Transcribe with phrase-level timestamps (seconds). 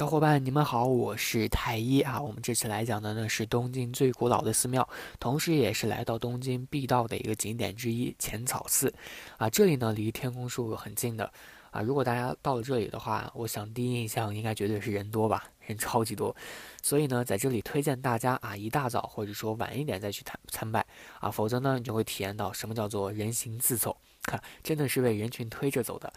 [0.00, 2.18] 小伙伴，你们好，我是太一啊。
[2.18, 4.88] 我们这次来讲的呢是东京最古老的寺庙，
[5.18, 8.90] 同时也是来到东京必到的一个景点之一——浅草寺
[9.36, 9.50] 啊。
[9.50, 11.30] 这里呢离天空树很近的
[11.70, 11.82] 啊。
[11.82, 16.34] 如果大家到了这里的话，我想第一印象应该绝对是人多吧，人超级多。
[16.80, 20.86] 所以呢，在这里推荐大家啊，一大早或者说晚一点再去参参拜
[21.18, 26.10] 啊，否则呢你就会体验到什么叫做人行自走，看 真的是被人群推着走的。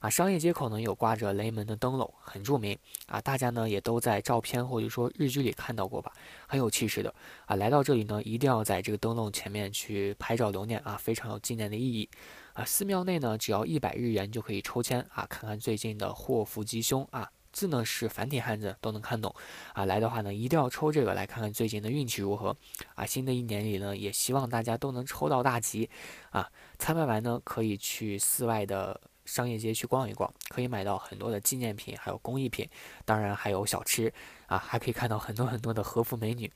[0.00, 2.76] 啊，商业街口呢有挂着雷门的灯笼，很著名
[3.06, 6.10] 啊，大家呢也都在照片或者说日剧里看到过吧，
[6.48, 7.14] 很有气势的
[7.44, 7.54] 啊。
[7.56, 12.08] 来到这里呢，一定要在这个灯笼前面去拍照留念啊，非常有纪念的意义
[12.54, 12.64] 啊。
[12.64, 19.34] 寺庙内呢，只要一百日元就可以抽签啊，看看最近的祸福吉凶啊，字呢是繁体汉字，都能看懂
[19.74, 19.84] 啊。
[19.84, 22.56] 来的话呢，一定要抽这个来看看最近的运气如何
[22.94, 23.04] 啊。
[23.04, 25.90] 新的一年里呢，也希望大家都能抽到大吉
[26.30, 26.50] 啊。
[26.78, 28.98] 参拜完呢，可以去寺外的。
[29.30, 32.68] 商业街去逛一逛，可以买到很多的纪念品，还有工艺品，
[33.04, 34.12] 当然还有小吃
[34.46, 36.50] 啊，还可以看到很多很多的和服美女。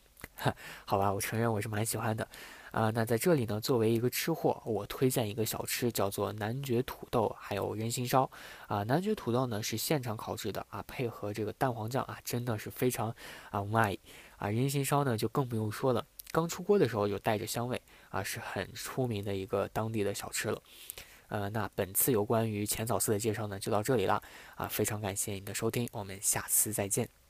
[0.85, 2.27] 好吧，我承认我是蛮喜欢的
[2.73, 2.91] 啊。
[2.91, 8.29] 那在这里呢，作为一个吃货，我推荐一个小吃，叫做男爵土豆，还有人心烧
[8.67, 8.83] 啊。
[8.83, 13.15] 男爵土豆呢是现场烤制的啊，配合这个蛋黄酱啊，真的是非常
[13.51, 13.97] 啊卖
[14.37, 14.49] 啊。
[14.49, 20.61] 人心烧呢就更不用说了，刚出锅的时候就带着香味啊，是很出名的一个当地的小吃了。
[21.29, 24.23] 呃，那本次有关于浅草寺的介绍呢，就到这里了
[24.57, 24.69] 啊！
[24.69, 27.24] 非常感谢你的收听，我们下次再见。